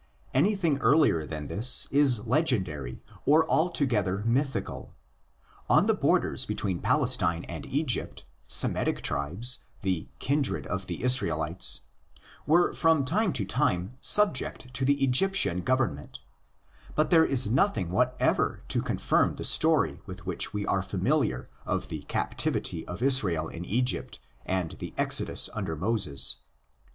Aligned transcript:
Anything 0.33 0.79
earlier 0.79 1.27
than 1.27 1.45
this 1.45 1.87
is 1.91 2.25
legendary 2.25 3.03
or 3.23 3.47
altogether 3.47 4.23
mythical. 4.25 4.95
On 5.69 5.85
the 5.85 5.93
borders 5.93 6.43
between 6.43 6.79
Palestine 6.79 7.43
and 7.43 7.67
Egypt, 7.67 8.25
Semitic 8.47 9.03
tribes, 9.03 9.59
the 9.83 10.09
kindred 10.17 10.65
of 10.65 10.87
the 10.87 11.03
Israelites, 11.03 11.81
were 12.47 12.73
from 12.73 13.05
time 13.05 13.31
to 13.33 13.45
time 13.45 13.95
subject 14.01 14.73
to 14.73 14.85
the 14.85 15.03
Egyptian 15.03 15.61
Government; 15.61 16.21
but 16.95 17.11
there 17.11 17.23
is 17.23 17.47
nothing 17.51 17.91
whatever 17.91 18.63
to 18.69 18.81
confirm 18.81 19.35
the 19.35 19.43
story 19.45 19.99
with 20.07 20.25
which 20.25 20.51
we 20.51 20.65
are 20.65 20.81
familiar 20.81 21.47
of 21.63 21.89
the 21.89 22.01
captivity 22.07 22.87
of 22.87 23.03
Israel 23.03 23.47
in 23.47 23.63
Egypt 23.65 24.19
and 24.47 24.71
the 24.79 24.95
exodus 24.97 25.47
under 25.53 25.75
Moses.! 25.75 26.37